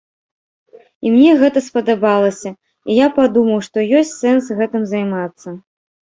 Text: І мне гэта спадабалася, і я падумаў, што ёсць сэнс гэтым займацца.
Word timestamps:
І 1.07 1.11
мне 1.15 1.33
гэта 1.43 1.59
спадабалася, 1.65 2.49
і 2.91 2.97
я 3.05 3.11
падумаў, 3.19 3.59
што 3.69 3.77
ёсць 4.01 4.17
сэнс 4.25 4.43
гэтым 4.63 4.83
займацца. 4.95 5.47